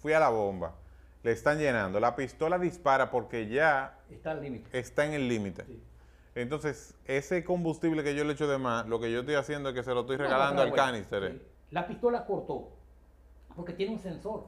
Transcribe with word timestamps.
fui 0.00 0.12
a 0.12 0.20
la 0.20 0.28
bomba, 0.30 0.74
le 1.22 1.32
están 1.32 1.58
llenando, 1.58 2.00
la 2.00 2.14
pistola 2.16 2.58
dispara 2.58 3.10
porque 3.10 3.48
ya 3.48 3.98
Está 4.10 4.30
al 4.32 4.42
límite. 4.42 4.78
está 4.78 5.04
en 5.06 5.12
el 5.14 5.28
límite. 5.28 5.64
Sí. 5.64 5.82
Entonces, 6.34 6.94
ese 7.04 7.42
combustible 7.44 8.04
que 8.04 8.14
yo 8.14 8.22
le 8.24 8.32
echo 8.34 8.46
de 8.46 8.58
más, 8.58 8.86
lo 8.86 9.00
que 9.00 9.10
yo 9.10 9.20
estoy 9.20 9.34
haciendo 9.34 9.70
es 9.70 9.74
que 9.74 9.82
se 9.82 9.92
lo 9.92 10.00
estoy 10.02 10.16
No, 10.18 10.22
regalando 10.24 10.62
al 10.62 10.72
canister. 10.72 11.24
eh. 11.24 11.32
Sí. 11.32 11.42
La 11.72 11.86
pistola 11.86 12.24
cortó, 12.24 12.70
porque 13.56 13.72
tiene 13.72 13.92
un 13.92 13.98
sensor. 13.98 14.46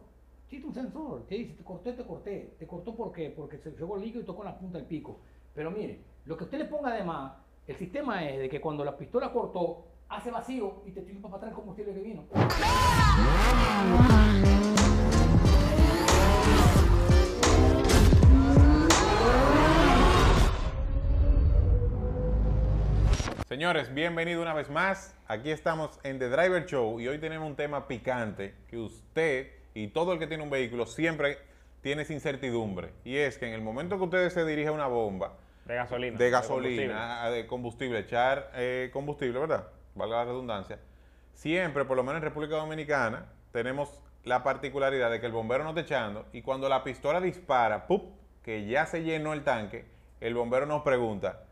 Tiene 0.48 0.66
un 0.66 0.74
sensor. 0.74 1.26
Te 1.28 1.34
dice, 1.34 1.54
te 1.54 1.64
corté, 1.64 1.92
te 1.92 2.04
corté. 2.04 2.54
¿Te 2.58 2.66
cortó 2.66 2.94
por 2.94 3.12
qué? 3.12 3.30
Porque 3.30 3.58
se 3.58 3.70
llegó 3.72 3.96
el 3.96 4.02
líquido 4.02 4.22
y 4.22 4.24
tocó 4.26 4.42
en 4.42 4.48
la 4.52 4.58
punta 4.58 4.78
del 4.78 4.86
pico. 4.86 5.18
Pero 5.54 5.70
mire, 5.70 6.00
lo 6.26 6.36
que 6.36 6.44
usted 6.44 6.58
le 6.58 6.64
ponga 6.66 6.92
de 6.94 7.02
más, 7.04 7.32
el 7.66 7.76
sistema 7.76 8.24
es 8.24 8.38
de 8.38 8.48
que 8.48 8.60
cuando 8.60 8.84
la 8.84 8.96
pistola 8.96 9.32
cortó, 9.32 9.84
hace 10.08 10.30
vacío 10.30 10.82
y 10.86 10.92
te 10.92 11.02
tira 11.02 11.20
para 11.20 11.36
atrás 11.36 11.50
el 11.50 11.56
combustible 11.56 11.92
que 11.94 12.00
vino. 12.00 12.24
Señores, 23.48 23.92
bienvenido 23.92 24.40
una 24.42 24.54
vez 24.54 24.70
más. 24.70 25.14
Aquí 25.26 25.50
estamos 25.50 25.98
en 26.04 26.18
The 26.18 26.28
Driver 26.28 26.66
Show 26.66 27.00
y 27.00 27.08
hoy 27.08 27.18
tenemos 27.18 27.48
un 27.48 27.56
tema 27.56 27.88
picante 27.88 28.54
que 28.68 28.78
usted 28.78 29.48
y 29.74 29.88
todo 29.88 30.12
el 30.12 30.18
que 30.18 30.26
tiene 30.26 30.42
un 30.42 30.50
vehículo 30.50 30.86
siempre 30.86 31.38
tiene 31.80 32.02
esa 32.02 32.12
incertidumbre. 32.12 32.92
Y 33.04 33.16
es 33.16 33.38
que 33.38 33.46
en 33.48 33.54
el 33.54 33.60
momento 33.62 33.98
que 33.98 34.04
usted 34.04 34.30
se 34.30 34.44
dirige 34.44 34.68
a 34.68 34.72
una 34.72 34.86
bomba 34.86 35.34
De 35.64 35.74
gasolina. 35.74 36.16
de 36.18 36.30
combustible. 36.30 36.86
gasolina, 36.86 37.24
a- 37.24 37.30
de 37.30 37.46
combustible, 37.46 37.98
echar 37.98 38.50
eh, 38.54 38.90
combustible, 38.92 39.40
¿verdad? 39.40 39.66
Valga 39.96 40.18
la 40.18 40.24
redundancia. 40.26 40.78
Siempre, 41.34 41.84
por 41.84 41.96
lo 41.96 42.02
menos 42.04 42.18
en 42.18 42.22
República 42.22 42.56
Dominicana, 42.56 43.26
tenemos 43.52 44.00
la 44.24 44.42
particularidad 44.42 45.10
de 45.10 45.20
que 45.20 45.26
el 45.26 45.32
bombero 45.32 45.64
no 45.64 45.70
está 45.70 45.80
echando 45.82 46.26
y 46.32 46.42
cuando 46.42 46.68
la 46.68 46.84
pistola 46.84 47.20
dispara, 47.20 47.86
¡pup! 47.86 48.20
que 48.42 48.66
ya 48.66 48.86
se 48.86 49.02
llenó 49.02 49.32
el 49.32 49.44
tanque, 49.44 49.84
el 50.20 50.34
bombero 50.34 50.66
nos 50.66 50.82
pregunta, 50.82 51.44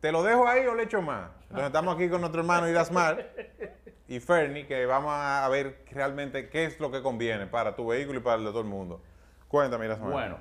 ¿te 0.00 0.12
lo 0.12 0.22
dejo 0.22 0.46
ahí 0.46 0.66
o 0.66 0.74
le 0.74 0.84
echo 0.84 1.02
más? 1.02 1.30
Entonces 1.42 1.66
estamos 1.66 1.94
aquí 1.94 2.08
con 2.08 2.20
nuestro 2.20 2.40
hermano 2.40 2.68
Irasmar 2.68 3.30
y 4.08 4.20
Fernie, 4.20 4.66
que 4.66 4.86
vamos 4.86 5.12
a 5.14 5.46
ver 5.50 5.84
realmente 5.90 6.48
qué 6.48 6.64
es 6.64 6.80
lo 6.80 6.90
que 6.90 7.02
conviene 7.02 7.46
para 7.46 7.74
tu 7.76 7.86
vehículo 7.86 8.20
y 8.20 8.22
para 8.22 8.36
el 8.36 8.44
de 8.44 8.50
todo 8.50 8.60
el 8.60 8.66
mundo. 8.66 9.00
Cuéntame, 9.48 9.86
Irasmar. 9.86 10.10
Bueno, 10.10 10.38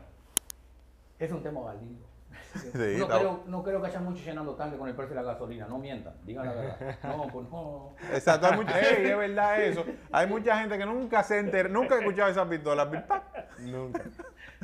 es 1.20 1.32
un 1.32 1.42
tema 1.42 1.62
válido. 1.62 2.17
Sí, 2.56 2.96
no, 2.98 3.08
creo, 3.08 3.44
no 3.48 3.64
creo 3.64 3.82
que 3.82 3.88
haya 3.88 4.00
mucho 4.00 4.24
llenando 4.24 4.56
tanque 4.56 4.78
con 4.78 4.88
el 4.90 4.96
precio 4.96 5.16
de 5.16 5.22
la 5.22 5.32
gasolina, 5.34 5.68
no 5.68 5.78
mientan, 5.78 6.14
digan 6.24 6.46
la 6.46 6.54
verdad. 6.54 6.98
No, 7.04 7.28
pues 7.28 7.50
no. 7.50 7.96
Exacto, 8.14 8.48
hay 8.48 8.58
mucha, 8.58 8.80
es 8.92 9.18
verdad 9.18 9.62
eso. 9.62 9.86
Hay 10.12 10.28
mucha 10.28 10.60
gente 10.60 10.78
que 10.78 10.86
nunca 10.86 11.24
se 11.24 11.40
enter, 11.40 11.70
nunca 11.70 11.96
ha 11.96 12.00
escuchado 12.00 12.30
esa 12.32 12.48
pistola. 12.50 12.90
pip, 12.90 13.02
pap. 13.06 13.24
Nunca. 13.60 14.04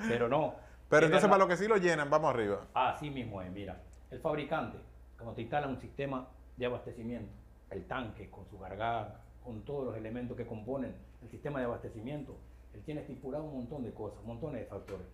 Pero 0.08 0.28
no. 0.28 0.56
Pero 0.90 1.06
Es 1.06 1.10
entonces 1.12 1.24
verdad. 1.24 1.30
para 1.30 1.38
lo 1.44 1.48
que 1.48 1.58
sí 1.58 1.68
lo 1.68 1.78
llenan, 1.78 2.10
vamos 2.10 2.34
arriba. 2.34 2.66
Así 2.74 3.10
mismo 3.10 3.42
es, 3.42 3.52
mira. 3.52 3.82
El 4.12 4.20
fabricante, 4.20 4.78
cuando 5.18 5.34
te 5.36 5.42
instala 5.42 5.68
un 5.68 5.80
sistema 5.80 6.28
de 6.58 6.66
abastecimiento, 6.66 7.32
el 7.72 7.86
tanque 7.88 8.30
con 8.30 8.46
su 8.48 8.60
carga, 8.60 9.16
con 9.44 9.64
todos 9.66 9.86
los 9.86 9.98
elementos 9.98 10.38
que 10.38 10.46
componen 10.46 10.96
el 11.22 11.30
sistema 11.30 11.60
de 11.60 11.66
abastecimiento, 11.66 12.38
él 12.74 12.82
tiene 12.84 13.02
estipulado 13.02 13.44
un 13.44 13.54
montón 13.56 13.84
de 13.84 13.92
cosas, 13.94 14.24
montones 14.24 14.62
de 14.62 14.68
factores. 14.68 15.08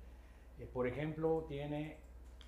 Eh, 0.59 0.69
por 0.73 0.85
ejemplo, 0.87 1.45
tiene 1.47 1.97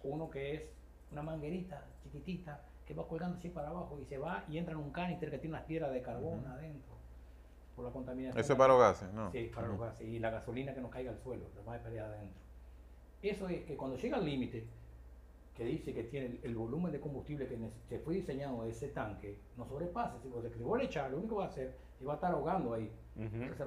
uno 0.04 0.30
que 0.30 0.56
es 0.56 0.64
una 1.12 1.22
manguerita 1.22 1.86
chiquitita 2.04 2.62
que 2.86 2.94
va 2.94 3.08
colgando 3.08 3.38
así 3.38 3.50
para 3.50 3.70
abajo 3.70 4.00
y 4.02 4.06
se 4.06 4.18
va 4.18 4.44
y 4.50 4.58
entra 4.58 4.74
en 4.74 4.80
un 4.80 4.92
canister 4.92 5.30
que 5.30 5.38
tiene 5.38 5.56
unas 5.56 5.66
piedras 5.66 5.92
de 5.92 6.02
carbón 6.02 6.46
adentro 6.48 6.96
por 7.76 7.86
la 7.86 7.92
contaminación. 7.92 8.40
Eso 8.40 8.54
es 8.54 8.58
para 8.58 8.74
los 8.74 8.82
gases, 8.82 9.14
¿no? 9.14 9.32
Sí, 9.32 9.52
para 9.54 9.68
los 9.68 9.80
gases. 9.80 10.08
Y 10.08 10.20
la 10.20 10.30
gasolina 10.30 10.74
que 10.74 10.82
no 10.82 10.90
caiga 10.90 11.12
al 11.12 11.20
suelo, 11.20 11.46
la 11.56 11.62
va 11.62 11.76
a 11.76 11.80
perder 11.80 12.02
adentro. 12.02 12.42
Eso 13.22 13.48
es 13.48 13.64
que 13.66 13.78
cuando 13.78 13.98
llega 13.98 14.18
al 14.18 14.26
límite, 14.26 14.66
que 15.56 15.66
dice 15.66 15.94
que 15.94 16.04
tiene 16.04 16.40
el, 16.44 16.56
volumen 16.56 16.92
de 16.92 17.00
combustible 17.00 17.48
que 17.48 17.58
se 17.88 18.00
fue 18.00 18.16
diseñado 18.16 18.64
de 18.64 18.72
ese 18.72 18.88
tanque, 18.90 19.38
no 19.58 19.66
sobrepase. 19.66 20.20
Si 20.22 20.28
vos 20.28 20.44
si 20.52 20.64
vos 20.64 20.78
le 20.80 20.86
echar, 20.86 21.12
lo 21.12 21.18
único 21.18 21.36
que 21.36 21.40
va 21.40 21.46
a 21.46 21.50
hacer 21.50 21.76
es 22.00 22.08
va 22.08 22.14
a 22.14 22.16
estar 22.16 22.32
ahogando 22.32 22.74
ahí. 22.74 22.92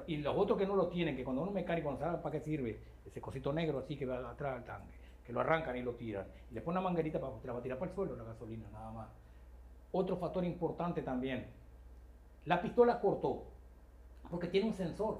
Y 0.07 0.17
los 0.17 0.35
otros 0.35 0.57
que 0.57 0.65
no 0.65 0.75
lo 0.75 0.87
tienen, 0.87 1.15
que 1.15 1.23
cuando 1.23 1.43
uno 1.43 1.51
mecánico 1.51 1.91
no 1.91 1.97
sabe 1.97 2.17
para 2.17 2.31
qué 2.31 2.41
sirve, 2.41 2.79
ese 3.05 3.21
cosito 3.21 3.53
negro 3.53 3.79
así 3.79 3.95
que 3.95 4.05
va 4.05 4.29
atrás 4.29 4.55
del 4.55 4.63
tanque, 4.65 4.93
que 5.25 5.33
lo 5.33 5.41
arrancan 5.41 5.75
y 5.75 5.81
lo 5.81 5.95
tiran, 5.95 6.27
y 6.51 6.53
le 6.53 6.61
ponen 6.61 6.79
una 6.79 6.89
manguerita 6.89 7.19
para 7.19 7.33
te 7.39 7.47
la 7.47 7.53
va 7.53 7.59
a 7.59 7.63
tirar 7.63 7.79
para 7.79 7.89
el 7.89 7.95
suelo 7.95 8.15
la 8.15 8.23
gasolina, 8.23 8.69
nada 8.71 8.91
más. 8.91 9.09
Otro 9.91 10.17
factor 10.17 10.43
importante 10.45 11.01
también, 11.01 11.47
la 12.45 12.61
pistola 12.61 12.99
cortó, 12.99 13.43
porque 14.29 14.47
tiene 14.47 14.67
un 14.67 14.73
sensor. 14.73 15.19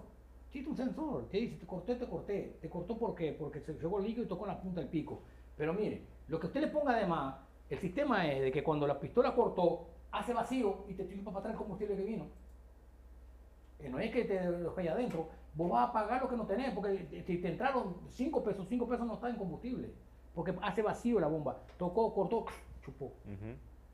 Tiene 0.52 0.70
un 0.70 0.78
sensor, 0.78 1.28
te 1.30 1.38
dice, 1.38 1.58
te 1.58 1.66
corté, 1.66 1.96
te 1.96 2.08
corté. 2.08 2.58
¿Te 2.62 2.70
cortó 2.70 2.98
por? 2.98 3.16
Porque 3.38 3.60
se 3.60 3.74
llegó 3.74 4.00
el 4.00 4.06
líquido 4.06 4.24
y 4.24 4.28
tocó 4.28 4.46
la 4.46 4.60
punta 4.60 4.80
del 4.80 4.90
pico. 4.90 5.22
Pero 5.58 5.74
mire, 5.74 6.02
lo 6.28 6.40
que 6.40 6.48
usted 6.48 6.62
le 6.62 6.68
ponga 6.68 6.96
de 6.96 7.06
más, 7.06 7.36
el 7.70 7.80
sistema 7.80 8.26
es 8.32 8.42
de 8.42 8.52
que 8.52 8.64
cuando 8.64 8.88
la 8.88 9.00
pistola 9.00 9.36
cortó, 9.36 9.88
hace 10.12 10.34
vacío 10.34 10.86
y 10.88 10.94
te 10.94 11.04
tira 11.04 11.24
para 11.24 11.40
atrás 11.40 11.54
el 11.54 11.58
combustible 11.58 11.96
que 11.98 12.04
vino. 12.04 12.28
Que 13.80 13.90
no 13.90 14.00
es 14.00 14.12
que 14.12 14.24
te 14.24 14.50
lo 14.50 14.74
que 14.74 14.82
hay 14.82 14.88
adentro, 14.88 15.28
vos 15.56 15.72
vas 15.72 15.90
a 15.90 15.94
pagar 15.94 16.22
lo 16.22 16.30
que 16.30 16.36
no 16.38 16.46
tenés, 16.46 16.74
porque 16.74 17.08
si 17.26 17.38
te 17.38 17.48
entraron 17.50 17.96
5 18.10 18.44
pesos, 18.44 18.68
5 18.70 18.88
pesos 18.88 19.06
no 19.08 19.16
está 19.16 19.30
en 19.30 19.38
combustible, 19.38 19.92
porque 20.34 20.54
hace 20.62 20.82
vacío 20.82 21.20
la 21.20 21.28
bomba, 21.28 21.58
tocó, 21.78 22.14
cortó, 22.14 22.46
chupó 22.86 23.14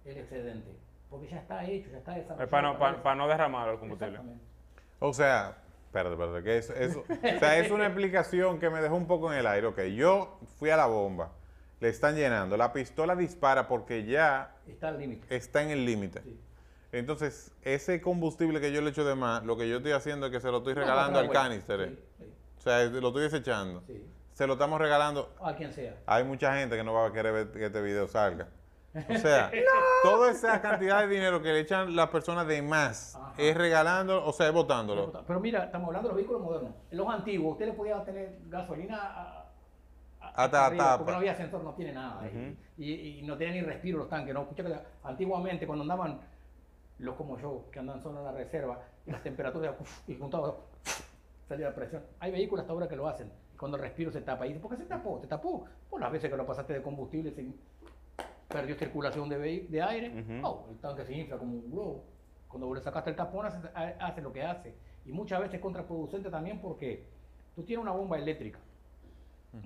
el 0.06 0.18
excedente, 0.18 0.72
porque 1.10 1.28
ya 1.28 1.38
está 1.38 1.64
hecho, 1.66 1.90
ya 1.92 2.00
está 2.00 2.12
Es 2.18 2.24
desarrollado. 2.24 2.50
para 2.50 2.68
no, 2.74 2.80
para, 2.80 3.04
para 3.04 3.16
no 3.16 3.28
derramar 3.28 3.70
el 3.70 3.80
combustible. 3.80 4.20
O 5.00 5.14
sea, 5.14 5.58
espérate, 5.86 6.14
espérate, 6.14 6.44
que 6.44 6.58
eso, 6.58 6.74
eso- 6.74 7.04
o 7.08 7.40
sea, 7.40 7.58
es 7.60 7.72
una 7.72 7.86
explicación 7.86 8.60
que 8.60 8.70
me 8.70 8.82
dejó 8.82 8.96
un 8.96 9.08
poco 9.08 9.32
en 9.32 9.40
el 9.40 9.48
aire. 9.48 9.68
Ok, 9.68 9.82
yo 9.96 10.40
fui 10.58 10.70
a 10.72 10.78
la 10.78 10.86
bomba, 10.88 11.32
le 11.80 11.90
están 11.90 12.16
llenando, 12.16 12.58
la 12.58 12.74
pistola 12.74 13.16
dispara 13.16 13.68
porque 13.68 14.06
ya 14.06 14.56
Está 14.68 14.90
al 14.90 15.00
límite. 15.00 15.36
está 15.36 15.62
en 15.64 15.70
el 15.72 15.86
límite. 15.86 16.22
Sí. 16.22 16.40
Entonces, 16.91 17.53
ese 17.62 18.02
combustible 18.02 18.59
que 18.59 18.72
yo 18.72 18.81
le 18.81 18.90
echo 18.90 19.06
de 19.06 19.16
más, 19.16 19.44
lo 19.46 19.56
que 19.57 19.68
yo 19.69 19.78
estoy 19.78 19.94
haciendo 19.94 20.25
es 20.25 20.31
que 20.31 20.40
se 20.40 20.52
lo 20.52 20.57
estoy 20.57 20.74
regalando 20.74 21.19
al 21.19 21.29
canister. 21.29 21.90
Sí, 21.90 22.00
sí, 22.25 22.34
O 22.57 22.62
sea, 22.62 22.84
lo 22.85 23.07
estoy 23.07 23.24
desechando. 23.24 23.84
sí. 23.88 24.06
Se 24.34 24.47
lo 24.47 24.53
estamos 24.53 24.79
regalando 24.79 25.35
A 25.44 25.53
quien 25.56 25.72
sea. 25.74 25.96
Hay 26.07 26.24
mucha 26.24 26.56
gente 26.57 26.75
que 26.75 26.84
no 26.84 26.94
va 26.94 27.07
a 27.07 27.12
querer 27.13 27.34
ver 27.34 27.52
que 27.52 27.66
este 27.66 27.81
video 27.81 28.07
salga. 28.07 28.47
O 29.09 29.18
sea, 29.18 29.52
toda 30.03 30.31
esa 30.31 30.62
cantidad 30.62 31.02
de 31.02 31.07
dinero 31.13 31.41
que 31.41 31.50
le 31.53 31.59
echan 31.59 31.96
las 31.96 32.09
personas 32.09 32.47
de 32.47 32.62
más 32.62 33.16
Ajá. 33.16 33.34
es 33.38 33.56
regalando, 33.56 34.25
o 34.25 34.31
sea, 34.34 34.47
es 34.47 34.53
botándolo. 34.53 35.12
Pero 35.28 35.40
mira, 35.40 35.66
estamos 35.66 35.88
hablando 35.88 36.08
de 36.08 36.13
los 36.13 36.18
vehículos 36.18 36.41
modernos. 36.41 36.72
En 36.90 36.97
los 36.97 37.08
antiguos, 37.09 37.52
usted 37.53 37.68
le 37.68 37.73
podía 37.73 38.03
tener 38.03 38.40
gasolina 38.47 38.97
a, 39.02 39.46
a- 40.22 40.29
Hasta 40.44 40.66
arriba, 40.66 40.84
tapa. 40.85 40.97
Porque 41.00 41.12
no 41.12 41.18
había 41.19 41.35
sensor, 41.35 41.63
no 41.63 41.73
tiene 41.73 41.91
nada. 41.94 42.22
ahí. 42.22 42.58
y, 42.78 42.94
y 43.19 43.22
no 43.23 43.38
tenía 43.38 43.53
ni 43.53 43.62
respiro 43.62 44.00
los 44.00 44.09
tanques. 44.09 44.34
¿no? 44.34 44.41
Escucha 44.44 44.63
que 44.63 44.75
antiguamente, 45.03 45.68
cuando 45.68 45.84
andaban 45.84 46.19
los 47.02 47.16
como 47.16 47.38
yo, 47.38 47.66
que 47.72 47.80
andan 47.80 48.02
solo 48.02 48.20
en 48.20 48.26
la 48.26 48.32
reserva, 48.32 48.80
y 49.06 49.12
las 49.12 49.24
temperaturas, 49.24 49.76
uf, 49.80 50.10
y 50.10 50.16
juntados, 50.16 50.56
salía 51.48 51.70
la 51.70 51.76
presión. 51.76 52.04
Hay 52.20 52.32
vehículos 52.32 52.64
hasta 52.64 52.74
ahora 52.74 52.88
que 52.88 52.96
lo 52.96 53.08
hacen. 53.08 53.32
Cuando 53.58 53.78
el 53.78 53.84
respiro 53.84 54.12
se 54.12 54.22
tapa. 54.22 54.46
Y 54.46 54.50
dice, 54.50 54.62
¿por 54.62 54.72
qué 54.72 54.78
se 54.78 54.86
tapó? 54.86 55.20
¿Te 55.20 55.28
tapó? 55.28 55.66
Por 55.90 56.00
las 56.00 56.12
veces 56.12 56.30
que 56.30 56.38
lo 56.38 56.46
pasaste 56.46 56.74
de 56.74 56.82
combustible, 56.82 57.32
se 57.32 57.46
perdió 58.48 58.76
circulación 58.76 59.30
de, 59.30 59.82
aire. 59.82 60.42
Oh, 60.44 60.68
el 60.70 60.78
tanque 60.78 61.06
se 61.06 61.14
infla 61.14 61.38
como 61.38 61.54
un 61.54 61.72
globo. 61.72 62.04
Cuando 62.48 62.74
le 62.74 62.82
sacaste 62.82 63.12
el 63.12 63.16
tapón, 63.16 63.46
hace, 63.46 63.60
hace 63.76 64.22
lo 64.22 64.32
que 64.32 64.44
hace. 64.44 64.76
Y 65.06 65.12
muchas 65.12 65.40
veces 65.40 65.56
es 65.56 65.62
contraproducente 65.62 66.30
también 66.30 66.60
porque 66.60 67.08
tú 67.56 67.64
tienes 67.64 67.82
una 67.82 67.92
bomba 67.92 68.18
eléctrica. 68.18 68.60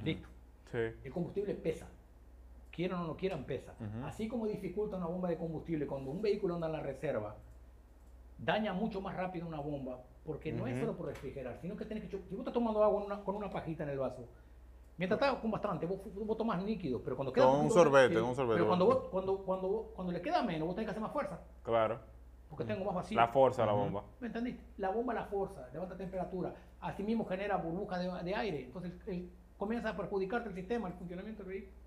Listo. 0.04 0.28
Sí. 0.72 0.78
El 1.04 1.12
combustible 1.12 1.54
pesa. 1.56 1.88
Quieran 2.76 3.02
o 3.04 3.08
no 3.08 3.16
quieran, 3.16 3.46
pesa. 3.46 3.74
Ujú. 3.80 4.06
Así 4.06 4.28
como 4.28 4.46
dificulta 4.48 4.98
una 4.98 5.06
bomba 5.08 5.30
de 5.30 5.38
combustible, 5.38 5.88
cuando 5.88 6.12
un 6.12 6.22
vehículo 6.22 6.56
anda 6.56 6.68
en 6.68 6.74
la 6.74 6.82
reserva, 6.82 7.36
daña 8.38 8.74
mucho 8.74 9.00
más 9.00 9.16
rápido 9.16 9.48
una 9.48 9.62
bomba, 9.62 10.00
porque 10.26 10.52
no 10.52 10.68
es 10.68 10.78
solo 10.80 10.96
por 10.98 11.06
refrigerar, 11.08 11.58
sino 11.62 11.78
que 11.78 11.86
tienes 11.86 12.04
que... 12.04 12.10
Si 12.10 12.18
vos 12.32 12.40
estás 12.40 12.54
tomando 12.54 12.84
agua 12.84 13.02
una- 13.04 13.24
con 13.24 13.36
una 13.36 13.50
pajita 13.50 13.84
en 13.84 13.90
el 13.92 14.00
vaso, 14.00 14.28
mientras 14.98 15.22
estás 15.22 15.40
con 15.40 15.52
bastante, 15.52 15.86
vos, 15.86 16.00
vos 16.14 16.38
tomás 16.38 16.62
líquido, 16.64 17.02
pero 17.02 17.16
cuando 17.16 17.32
queda... 17.32 17.46
Con 17.46 17.62
un 17.62 17.72
sorbete, 17.72 18.20
un 18.20 18.36
sorbete. 18.36 18.56
Pero 18.56 18.68
cuando, 18.68 18.86
vos- 18.88 19.08
cuando, 19.10 19.38
cuando, 19.46 19.92
cuando 19.96 20.12
le 20.12 20.22
queda 20.22 20.42
menos, 20.44 20.68
vos 20.68 20.76
tenés 20.76 20.88
que 20.88 20.92
hacer 20.92 21.02
más 21.02 21.14
fuerza, 21.14 21.40
Claro. 21.64 22.00
porque 22.50 22.66
tengo 22.66 22.84
más 22.84 22.96
vacío. 22.96 23.16
La 23.18 23.30
fuerza 23.30 23.66
la 23.66 23.72
bomba. 23.72 24.04
¿Me 24.20 24.28
entendiste? 24.28 24.62
La 24.80 24.90
bomba 24.90 25.14
la 25.14 25.26
fuerza, 25.28 25.66
levanta 25.72 25.96
temperatura, 25.96 26.54
así 26.82 27.04
mismo 27.04 27.24
genera 27.26 27.56
burbujas 27.56 28.00
de, 28.02 28.24
de 28.24 28.36
aire, 28.36 28.64
entonces 28.66 28.92
el- 29.08 29.32
comienza 29.58 29.92
a 29.92 29.96
perjudicarte 29.96 30.50
el 30.50 30.56
sistema, 30.56 30.90
el 30.90 30.96
funcionamiento 30.96 31.44
del 31.44 31.54
vehículo. 31.54 31.85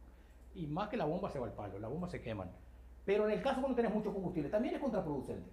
Y 0.59 0.67
más 0.67 0.89
que 0.89 0.97
la 0.97 1.05
bomba 1.05 1.31
se 1.31 1.39
va 1.39 1.47
al 1.47 1.53
palo, 1.53 1.79
la 1.79 1.89
bomba 1.89 2.09
se 2.09 2.21
queman. 2.21 2.51
Pero 3.05 3.25
en 3.27 3.31
el 3.33 3.43
caso 3.43 3.61
cuando 3.61 3.77
tenés 3.77 3.95
mucho 3.95 4.13
combustible, 4.13 4.49
también 4.51 4.75
es 4.75 4.81
contraproducente. 4.81 5.49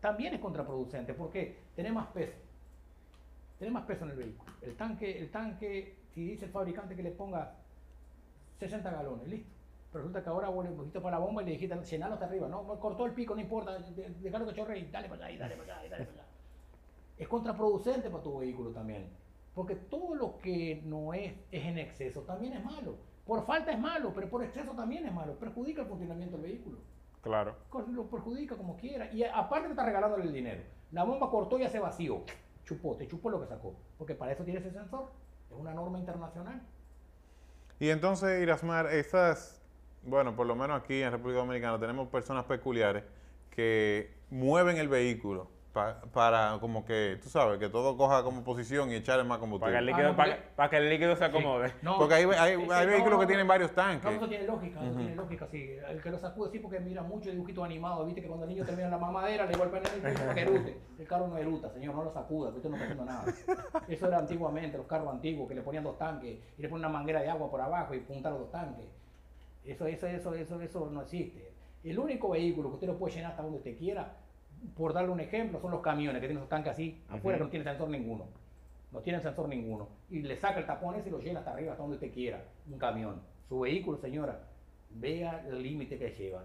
También 0.00 0.34
es 0.34 0.40
contraproducente 0.40 1.12
porque 1.14 1.58
tenés 1.74 1.92
más 1.92 2.06
peso. 2.08 2.32
Tenés 3.58 3.74
más 3.74 3.84
peso 3.84 4.04
en 4.04 4.10
el 4.12 4.16
vehículo. 4.16 4.50
El 4.62 4.74
tanque, 4.76 5.18
el 5.18 5.30
tanque, 5.30 5.96
si 6.14 6.24
dice 6.30 6.46
el 6.46 6.50
fabricante 6.50 6.96
que 6.96 7.02
le 7.02 7.10
ponga 7.10 7.54
60 8.58 8.90
galones, 8.90 9.28
listo. 9.28 9.50
Pero 9.92 10.04
resulta 10.04 10.22
que 10.22 10.28
ahora 10.30 10.48
vos 10.48 10.64
le 10.64 10.72
pusiste 10.72 11.00
para 11.00 11.18
la 11.18 11.24
bomba 11.24 11.42
y 11.42 11.46
le 11.46 11.52
dijiste 11.52 11.76
llenalo 11.84 12.14
hasta 12.14 12.26
arriba. 12.26 12.48
No, 12.48 12.64
cortó 12.80 13.04
el 13.06 13.12
pico, 13.12 13.34
no 13.34 13.40
importa, 13.40 13.78
de- 13.78 14.10
déjalo 14.20 14.46
que 14.46 14.54
chorre 14.54 14.78
y 14.78 14.86
dale 14.90 15.08
para 15.08 15.26
allá, 15.26 15.34
y 15.34 15.38
dale 15.38 15.56
para 15.56 15.74
allá, 15.76 15.86
y 15.86 15.90
dale 15.90 16.04
para 16.06 16.18
allá. 16.22 16.28
Es 17.18 17.28
contraproducente 17.28 18.10
para 18.10 18.22
tu 18.22 18.38
vehículo 18.38 18.70
también. 18.70 19.08
Porque 19.54 19.74
todo 19.76 20.14
lo 20.14 20.38
que 20.38 20.82
no 20.84 21.14
es, 21.14 21.32
es 21.50 21.64
en 21.64 21.78
exceso 21.78 22.22
también 22.22 22.54
es 22.54 22.64
malo. 22.64 22.96
Por 23.26 23.44
falta 23.44 23.72
es 23.72 23.78
malo, 23.78 24.12
pero 24.14 24.28
por 24.28 24.44
exceso 24.44 24.72
también 24.72 25.04
es 25.04 25.12
malo. 25.12 25.34
Perjudica 25.34 25.82
el 25.82 25.88
funcionamiento 25.88 26.36
del 26.36 26.46
vehículo. 26.46 26.78
Claro. 27.22 27.56
Lo 27.90 28.08
perjudica 28.08 28.56
como 28.56 28.76
quiera. 28.76 29.12
Y 29.12 29.24
aparte 29.24 29.66
te 29.66 29.72
está 29.72 29.84
regalándole 29.84 30.24
el 30.24 30.32
dinero. 30.32 30.62
La 30.92 31.02
bomba 31.02 31.28
cortó 31.28 31.58
y 31.58 31.62
ya 31.62 31.68
se 31.68 31.80
vació. 31.80 32.22
Chupó, 32.64 32.96
te 32.96 33.08
chupó 33.08 33.30
lo 33.30 33.40
que 33.40 33.48
sacó. 33.48 33.74
Porque 33.98 34.14
para 34.14 34.30
eso 34.30 34.44
tiene 34.44 34.60
ese 34.60 34.70
sensor. 34.70 35.10
Es 35.50 35.56
una 35.56 35.74
norma 35.74 35.98
internacional. 35.98 36.62
Y 37.80 37.90
entonces, 37.90 38.40
Irasmar, 38.40 38.86
esas, 38.86 39.60
bueno, 40.04 40.36
por 40.36 40.46
lo 40.46 40.54
menos 40.54 40.80
aquí 40.80 41.02
en 41.02 41.10
República 41.10 41.40
Dominicana 41.40 41.80
tenemos 41.80 42.08
personas 42.08 42.44
peculiares 42.44 43.02
que 43.50 44.14
mueven 44.30 44.76
el 44.76 44.88
vehículo 44.88 45.55
pa- 45.76 46.00
para 46.10 46.56
como 46.58 46.86
que, 46.86 47.18
tú 47.22 47.28
sabes, 47.28 47.58
que 47.58 47.68
todo 47.68 47.98
coja 47.98 48.22
como 48.22 48.42
posición 48.42 48.90
y 48.90 48.94
echarle 48.94 49.24
más 49.24 49.38
Para 49.38 49.40
que 49.40 49.44
el 49.44 49.50
combustible. 49.60 49.82
líquido, 49.82 50.06
Ah, 50.06 50.10
no, 50.10 50.16
para, 50.16 50.38
para 50.56 50.70
que 50.70 50.76
el 50.78 50.88
líquido 50.88 51.14
se 51.16 51.24
acomode. 51.26 51.72
No, 51.82 51.98
Porque 51.98 52.14
hay, 52.14 52.24
hay- 52.24 52.52
hay 52.52 52.56
no, 52.56 52.66
vehículos 52.68 53.10
no, 53.12 53.18
que 53.18 53.24
no. 53.24 53.26
tienen 53.26 53.46
varios 53.46 53.70
No, 53.70 53.76
tanques. 53.76 54.10
eso 54.16 54.26
tiene 54.28 54.44
lógica, 54.46 54.80
eso 54.82 54.96
tiene 54.96 55.14
lógica, 55.14 55.46
sí. 55.50 55.76
El 55.86 56.00
que 56.02 56.10
lo 56.10 56.18
sacude, 56.18 56.50
sí, 56.50 56.58
porque 56.60 56.80
mira 56.80 57.02
muchos 57.02 57.30
dibujitos 57.32 57.62
animados, 57.62 58.06
viste 58.06 58.22
que 58.22 58.26
cuando 58.26 58.44
el 58.46 58.50
niño 58.54 58.64
termina 58.64 58.88
la 58.88 58.96
mamadera 58.98 59.44
le 59.44 59.54
golpean 59.54 59.82
el 59.84 60.00
piso 60.00 60.18
para 60.24 60.34
que 60.34 60.40
erute. 60.40 60.80
El 60.98 61.06
carro 61.06 61.28
no 61.28 61.36
eruta, 61.36 61.70
señor, 61.70 61.94
no 61.94 62.04
lo 62.04 62.10
sacuda, 62.10 62.50
que 62.52 62.56
usted 62.56 62.70
no 62.70 62.76
está 62.76 62.86
haciendo 62.86 63.04
nada. 63.04 63.24
Eso 63.86 64.06
era 64.08 64.18
antiguamente, 64.18 64.78
los 64.78 64.86
carros 64.86 65.10
antiguos, 65.12 65.46
que 65.46 65.54
le 65.54 65.60
ponían 65.60 65.84
dos 65.84 65.98
tanques 65.98 66.38
y 66.56 66.62
le 66.62 66.68
ponían 66.70 66.88
una 66.88 66.98
manguera 66.98 67.20
de 67.20 67.28
agua 67.28 67.50
por 67.50 67.60
abajo 67.60 67.92
y 67.94 68.00
puntar 68.00 68.32
los 68.32 68.40
dos 68.40 68.50
tanques. 68.50 68.86
Eso, 69.62 69.86
eso, 69.86 70.06
eso, 70.06 70.34
eso, 70.34 70.60
eso 70.62 70.90
no 70.90 71.02
existe. 71.02 71.52
El 71.84 71.98
único 71.98 72.30
vehículo 72.30 72.70
que 72.70 72.74
usted 72.76 72.86
lo 72.86 72.96
puede 72.98 73.14
llenar 73.14 73.32
hasta 73.32 73.42
donde 73.42 73.58
usted 73.58 73.76
quiera, 73.76 74.16
por 74.74 74.92
darle 74.92 75.10
un 75.10 75.20
ejemplo, 75.20 75.60
son 75.60 75.70
los 75.70 75.80
camiones 75.80 76.20
que 76.20 76.28
tienen 76.28 76.38
esos 76.38 76.48
tanques 76.48 76.72
así, 76.72 77.02
afuera 77.08 77.38
que 77.38 77.44
no 77.44 77.50
tienen 77.50 77.68
sensor 77.68 77.88
ninguno. 77.88 78.26
No 78.92 79.00
tienen 79.00 79.20
sensor 79.20 79.48
ninguno. 79.48 79.88
Y 80.10 80.22
le 80.22 80.36
saca 80.36 80.58
el 80.58 80.66
tapón 80.66 80.94
ese 80.94 81.08
y 81.08 81.12
lo 81.12 81.18
llena 81.18 81.40
hasta 81.40 81.52
arriba, 81.52 81.72
hasta 81.72 81.82
donde 81.82 81.96
usted 81.96 82.12
quiera. 82.12 82.42
Un 82.70 82.78
camión. 82.78 83.20
Su 83.48 83.60
vehículo, 83.60 83.98
señora, 83.98 84.40
vea 84.90 85.44
el 85.48 85.62
límite 85.62 85.98
que 85.98 86.10
lleva. 86.10 86.44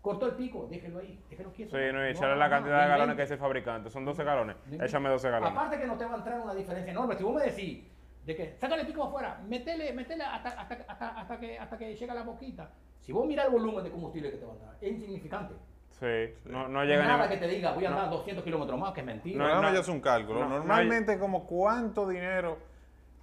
Cortó 0.00 0.26
el 0.26 0.32
pico, 0.32 0.66
déjelo 0.68 0.98
ahí, 0.98 1.22
déjelo 1.30 1.52
quieto. 1.52 1.76
Sí, 1.76 1.82
no, 1.92 2.04
y 2.04 2.10
echarle 2.10 2.36
la 2.36 2.50
cantidad 2.50 2.82
de 2.82 2.88
galones 2.88 3.14
que 3.14 3.22
dice 3.22 3.34
el 3.34 3.40
fabricante. 3.40 3.88
Son 3.88 4.04
12 4.04 4.24
galones. 4.24 4.56
Échame 4.80 5.08
12 5.08 5.30
galones. 5.30 5.56
Aparte 5.56 5.78
que 5.78 5.86
no 5.86 5.96
te 5.96 6.04
va 6.04 6.14
a 6.14 6.16
entrar 6.16 6.40
una 6.40 6.54
diferencia 6.54 6.90
enorme. 6.90 7.14
Si 7.14 7.22
vos 7.22 7.34
me 7.34 7.42
decís 7.42 7.84
de 8.26 8.36
que 8.36 8.56
sácale 8.56 8.82
el 8.82 8.88
pico 8.88 9.04
afuera, 9.04 9.40
metele, 9.46 9.92
metele 9.92 10.24
hasta, 10.24 10.50
hasta, 10.60 10.74
hasta, 10.88 11.08
hasta 11.08 11.38
que, 11.38 11.58
hasta 11.58 11.78
que 11.78 11.94
llega 11.94 12.14
la 12.14 12.24
boquita. 12.24 12.70
Si 12.98 13.12
vos 13.12 13.26
mirás 13.26 13.46
el 13.46 13.52
volumen 13.52 13.84
de 13.84 13.90
combustible 13.90 14.30
que 14.30 14.38
te 14.38 14.44
va 14.44 14.52
a 14.52 14.54
entrar, 14.54 14.76
es 14.80 14.92
insignificante. 14.92 15.54
Sí, 16.02 16.34
no, 16.46 16.66
no 16.66 16.82
llega 16.84 17.04
Nada 17.06 17.28
que 17.28 17.36
te 17.36 17.46
diga, 17.46 17.70
voy 17.72 17.84
a 17.86 17.90
no. 17.90 17.96
andar 17.96 18.10
200 18.10 18.42
kilómetros 18.42 18.76
más, 18.76 18.92
que 18.92 19.00
es 19.00 19.06
mentira. 19.06 19.38
No, 19.38 19.62
no, 19.62 19.72
ya 19.72 19.78
es 19.80 19.88
un 19.88 20.00
cálculo. 20.00 20.40
no, 20.40 20.48
no 20.48 20.54
Normalmente, 20.56 21.16
como 21.16 21.46
cuánto 21.46 22.08
dinero, 22.08 22.58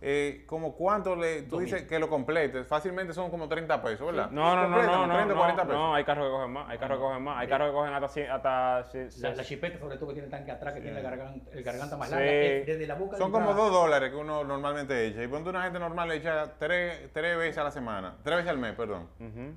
eh, 0.01 0.45
como 0.47 0.73
cuánto 0.77 1.13
le, 1.13 1.41
tú 1.41 1.59
dices 1.59 1.83
que 1.83 1.99
lo 1.99 2.07
completes, 2.07 2.65
fácilmente 2.65 3.11
son 3.13 3.29
como 3.29 3.49
30 3.49 3.81
pesos, 3.83 4.07
¿verdad? 4.07 4.31
No, 4.31 4.55
no, 4.55 4.69
no, 4.69 4.81
no, 4.81 5.07
no, 5.07 5.13
30, 5.13 5.33
no, 5.33 5.39
40 5.41 5.63
pesos. 5.63 5.75
no, 5.77 5.93
hay 5.93 6.05
carros 6.05 6.25
que 6.27 6.31
cogen 6.31 6.51
más, 6.53 6.69
hay 6.69 6.77
carros 6.77 6.97
que 6.99 7.03
cogen 7.03 7.21
más, 7.21 7.37
hay 7.37 7.47
carros 7.49 7.67
que 7.67 7.73
cogen 7.73 7.93
hasta, 7.93 8.07
cien- 8.07 8.29
hasta 8.29 8.89
cien- 8.93 9.21
La, 9.23 9.35
la 9.35 9.43
chipeta, 9.43 9.77
sobre 9.77 9.97
todo, 9.97 10.07
que 10.07 10.13
tiene 10.13 10.29
tanque 10.29 10.51
atrás, 10.51 10.73
que 10.73 10.79
tiene 10.79 10.97
el 10.99 11.03
garganta, 11.03 11.51
el 11.51 11.63
garganta 11.63 11.97
más 11.97 12.07
Sí. 12.07 12.15
larga, 12.15 12.31
es 12.31 12.65
desde 12.65 12.87
la 12.87 12.95
boca 12.95 13.17
Son 13.17 13.29
como 13.29 13.49
entrada. 13.49 13.69
2 13.69 13.73
dólares 13.81 14.09
que 14.11 14.15
uno 14.15 14.45
normalmente 14.45 15.05
echa. 15.05 15.21
Y 15.21 15.27
ponte 15.27 15.49
una 15.49 15.63
gente 15.63 15.79
normal 15.79 16.07
le 16.07 16.15
echa 16.15 16.53
3, 16.57 17.11
veces 17.13 17.57
a 17.57 17.65
la 17.65 17.71
semana. 17.71 18.15
3 18.23 18.37
veces 18.37 18.51
al 18.51 18.57
mes, 18.57 18.75
perdón. 18.75 19.09
Ujú. 19.19 19.53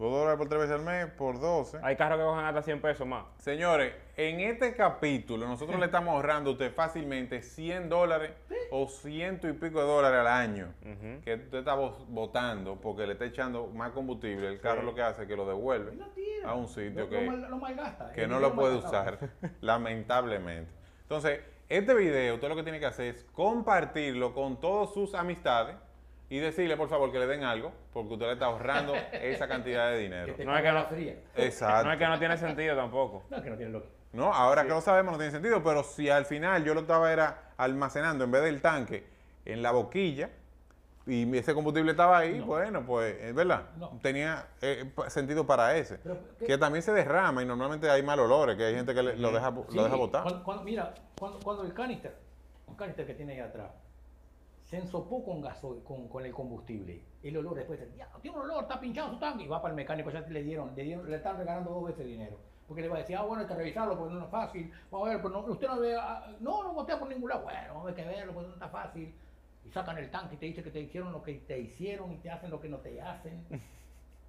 2 0.00 0.10
dólares 0.10 0.38
por 0.38 0.48
3 0.48 0.60
veces 0.62 0.76
al 0.76 0.82
mes, 0.82 1.06
por 1.12 1.38
12. 1.38 1.78
Hay 1.82 1.94
carros 1.94 2.18
que 2.18 2.24
cogen 2.24 2.44
hasta 2.46 2.62
100 2.62 2.80
pesos 2.80 3.06
más. 3.06 3.24
Señores, 3.38 3.92
en 4.16 4.40
este 4.40 4.74
capítulo 4.74 5.46
nosotros 5.46 5.78
le 5.78 5.84
estamos 5.86 6.14
ahorrando 6.14 6.50
a 6.50 6.52
usted 6.54 6.72
fácilmente 6.74 7.42
100 7.42 7.90
dólares 7.90 8.30
o 8.70 8.88
ciento 8.88 9.46
y 9.46 9.52
pico 9.52 9.78
de 9.78 9.86
dólares 9.86 10.20
al 10.20 10.26
año. 10.26 10.72
Que 11.24 11.34
usted 11.34 11.58
está 11.58 11.76
vo- 11.76 12.06
votando 12.08 12.76
porque 12.76 13.06
le 13.06 13.12
está 13.12 13.26
echando 13.26 13.66
más 13.66 13.90
combustible. 13.92 14.48
El 14.48 14.58
carro 14.60 14.80
Sí. 14.80 14.86
lo 14.86 14.94
que 14.94 15.02
hace 15.02 15.22
es 15.22 15.28
que 15.28 15.36
lo 15.36 15.46
devuelve 15.46 15.92
a 16.46 16.54
un 16.54 16.66
sitio 16.66 17.02
Lo- 17.02 17.08
que, 17.10 17.20
lo 17.20 17.30
mal- 17.32 17.50
lo 17.50 17.56
malgasta. 17.58 18.12
que 18.12 18.26
no 18.26 18.40
lo 18.40 18.54
puede 18.54 18.76
malgastado. 18.76 19.16
usar, 19.16 19.30
lamentablemente. 19.60 20.72
Entonces, 21.02 21.40
este 21.68 21.92
video, 21.94 22.36
usted 22.36 22.48
lo 22.48 22.56
que 22.56 22.62
tiene 22.62 22.80
que 22.80 22.86
hacer 22.86 23.14
es 23.14 23.24
compartirlo 23.32 24.32
con 24.32 24.58
todas 24.60 24.94
sus 24.94 25.14
amistades 25.14 25.76
y 26.30 26.38
decirle, 26.38 26.76
por 26.76 26.88
favor, 26.88 27.10
que 27.12 27.18
le 27.18 27.26
den 27.26 27.42
algo, 27.44 27.72
porque 27.92 28.14
usted 28.14 28.26
le 28.26 28.32
está 28.34 28.46
ahorrando 28.46 28.94
esa 29.12 29.46
cantidad 29.48 29.90
de 29.90 29.98
dinero. 29.98 30.34
No 30.44 30.56
es 30.56 30.62
que 30.62 30.72
la 30.72 30.82
no- 30.82 30.86
fría. 30.88 31.16
Exacto. 31.36 31.84
No 31.86 31.92
es 31.92 31.98
que 31.98 32.06
no 32.06 32.18
tiene 32.18 32.36
sentido 32.38 32.76
tampoco. 32.76 33.24
No, 33.28 33.36
es 33.36 33.42
que 33.42 33.50
no 33.50 33.56
tiene 33.56 33.72
lógica. 33.72 33.92
No, 34.12 34.32
ahora 34.32 34.62
que 34.62 34.70
lo 34.70 34.80
sabemos 34.80 35.12
no 35.12 35.18
tiene 35.18 35.32
sentido, 35.32 35.62
pero 35.62 35.82
si 35.84 36.08
al 36.08 36.24
final 36.24 36.64
yo 36.64 36.72
lo 36.74 36.80
estaba 36.80 37.12
era 37.12 37.50
almacenando 37.56 38.24
en 38.24 38.30
vez 38.30 38.42
del 38.42 38.60
tanque 38.62 39.04
en 39.44 39.62
la 39.62 39.70
boquilla 39.72 40.30
y 41.06 41.36
ese 41.36 41.54
combustible 41.54 41.92
estaba 41.92 42.18
ahí, 42.18 42.38
No. 42.38 42.46
bueno, 42.46 42.84
pues 42.86 43.16
es 43.20 43.34
verdad, 43.34 43.62
No. 43.76 43.98
tenía 44.02 44.46
eh, 44.62 44.90
sentido 45.08 45.46
para 45.46 45.76
ese. 45.76 45.98
Que 46.46 46.58
también 46.58 46.82
se 46.82 46.92
derrama 46.92 47.42
y 47.42 47.46
normalmente 47.46 47.88
hay 47.90 48.02
mal 48.02 48.20
olores, 48.20 48.56
que 48.56 48.64
hay 48.64 48.74
gente 48.74 48.94
que 48.94 49.02
le- 49.02 49.16
lo 49.16 49.32
deja, 49.32 49.50
Sí, 49.68 49.76
lo 49.76 49.84
deja 49.84 49.96
botar. 49.96 50.22
Cuando, 50.22 50.44
cuando- 50.44 50.62
mira, 50.64 50.94
cuando, 51.18 51.38
cuando 51.40 51.62
el 51.64 51.72
canister, 51.74 52.14
un 52.66 52.76
canister 52.76 53.06
que 53.06 53.14
tiene 53.14 53.32
ahí 53.34 53.40
atrás, 53.40 53.70
se 54.70 54.76
ensopó 54.76 55.24
con 55.24 55.40
gasoil, 55.40 55.82
con, 55.82 56.06
con 56.06 56.24
el 56.24 56.32
combustible, 56.32 57.02
el 57.24 57.36
olor 57.36 57.56
después, 57.56 57.80
ya, 57.96 58.08
tiene 58.22 58.36
un 58.36 58.44
olor, 58.44 58.62
está 58.62 58.78
pinchado 58.78 59.10
su 59.10 59.18
tanque, 59.18 59.44
y 59.44 59.48
va 59.48 59.60
para 59.60 59.72
el 59.72 59.76
mecánico, 59.76 60.10
ya 60.10 60.20
le 60.20 60.42
dieron, 60.44 60.74
le 60.76 60.84
dieron, 60.84 61.10
le 61.10 61.16
están 61.16 61.36
regalando 61.36 61.70
dos 61.70 61.86
veces 61.86 62.06
dinero. 62.06 62.38
Porque 62.68 62.82
le 62.82 62.88
va 62.88 62.96
a 62.96 62.98
decir, 63.00 63.16
ah, 63.16 63.22
bueno, 63.22 63.42
hay 63.42 63.48
que 63.48 63.54
revisarlo 63.54 63.98
porque 63.98 64.14
no 64.14 64.24
es 64.24 64.30
fácil. 64.30 64.72
Vamos 64.92 65.08
a 65.08 65.10
ver, 65.10 65.20
pero 65.20 65.34
no, 65.34 65.40
usted 65.40 65.66
no 65.66 65.80
ve, 65.80 65.96
ah, 65.96 66.32
no, 66.38 66.62
no 66.62 66.72
botea 66.72 67.00
por 67.00 67.08
ningún 67.08 67.28
lado. 67.28 67.42
Bueno, 67.42 67.66
vamos 67.66 67.82
a 67.82 67.86
ver 67.86 67.94
que 67.96 68.04
verlo, 68.04 68.32
porque 68.32 68.46
no 68.46 68.54
está 68.54 68.68
fácil. 68.68 69.12
Y 69.66 69.70
sacan 69.72 69.98
el 69.98 70.08
tanque 70.08 70.36
y 70.36 70.38
te 70.38 70.46
dicen 70.46 70.62
que 70.62 70.70
te 70.70 70.80
hicieron 70.80 71.10
lo 71.10 71.20
que 71.20 71.34
te 71.34 71.58
hicieron 71.58 72.12
y 72.12 72.18
te 72.18 72.30
hacen 72.30 72.48
lo 72.48 72.60
que 72.60 72.68
no 72.68 72.78
te 72.78 73.02
hacen. 73.02 73.44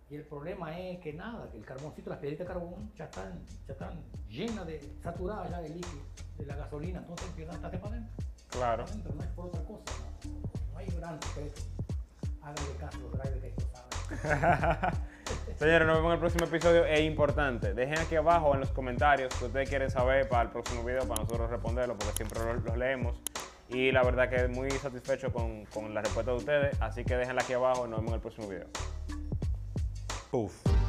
Y 0.09 0.15
el 0.15 0.25
problema 0.25 0.77
es 0.77 0.99
que 0.99 1.13
nada, 1.13 1.49
que 1.49 1.57
el 1.57 1.63
carboncito, 1.63 2.09
las 2.09 2.19
piedritas 2.19 2.45
de 2.45 2.53
carbón 2.53 2.91
ya 2.97 3.05
están, 3.05 3.45
ya 3.65 3.71
están 3.71 3.93
llenas 4.27 4.67
de, 4.67 4.81
saturadas 5.01 5.49
ya 5.49 5.61
de 5.61 5.69
líquido, 5.69 6.01
de 6.37 6.45
la 6.47 6.57
gasolina, 6.57 6.99
entonces 6.99 7.29
empiezan 7.29 7.53
a 7.53 7.55
estarse 7.55 7.77
para 7.77 7.95
adentro. 7.95 8.25
Claro. 8.49 8.83
Para 8.83 8.91
adentro, 8.91 9.15
no 9.15 9.23
es 9.23 9.29
por 9.29 9.45
otra 9.45 9.63
cosa, 9.63 9.83
no, 9.85 10.10
gran 11.01 11.21
secreto. 11.21 11.61
Háganle 12.41 12.75
caso 12.79 12.97
a 12.97 13.01
los 13.01 13.11
drivers 13.11 13.41
que 13.41 13.47
esto 13.47 13.63
saben. 13.73 14.93
Señores, 15.57 15.87
nos 15.87 15.97
vemos 15.97 16.09
en 16.09 16.13
el 16.13 16.19
próximo 16.19 16.45
episodio. 16.45 16.85
Es 16.85 17.01
importante, 17.01 17.73
dejen 17.73 17.99
aquí 17.99 18.15
abajo 18.15 18.53
en 18.53 18.61
los 18.61 18.69
comentarios 18.69 19.33
que 19.35 19.45
ustedes 19.45 19.69
quieren 19.69 19.89
saber 19.89 20.27
para 20.27 20.43
el 20.43 20.49
próximo 20.49 20.83
video, 20.83 21.07
para 21.07 21.23
nosotros 21.23 21.49
responderlo, 21.49 21.95
porque 21.97 22.13
siempre 22.15 22.39
los, 22.43 22.63
los 22.63 22.77
leemos. 22.77 23.15
Y 23.69 23.91
la 23.91 24.03
verdad 24.03 24.29
que 24.29 24.47
muy 24.47 24.69
satisfecho 24.71 25.31
con, 25.31 25.65
con 25.65 25.93
la 25.93 26.01
respuesta 26.01 26.31
de 26.31 26.37
ustedes. 26.37 26.81
Así 26.81 27.03
que 27.05 27.15
déjenla 27.15 27.41
aquí 27.41 27.53
abajo 27.53 27.87
y 27.87 27.89
nos 27.89 27.99
vemos 27.99 28.09
en 28.09 28.15
el 28.15 28.21
próximo 28.21 28.47
video. 28.47 28.67
Uf. 30.31 30.80